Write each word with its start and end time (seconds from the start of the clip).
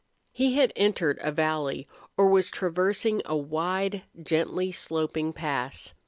He 0.31 0.55
had 0.55 0.73
entered 0.75 1.19
a 1.21 1.31
valley 1.31 1.85
or 2.17 2.27
was 2.27 2.49
traversing 2.49 3.21
a 3.23 3.37
wide, 3.37 4.01
gently 4.19 4.71
sloping 4.71 5.31
pass. 5.31 5.93